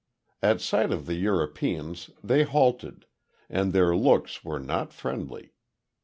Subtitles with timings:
[0.41, 3.05] At sight of the Europeans they halted,
[3.51, 5.53] and their looks were not friendly.